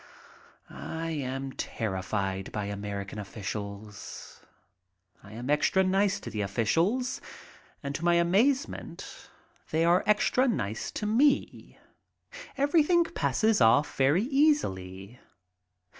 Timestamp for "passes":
13.03-13.61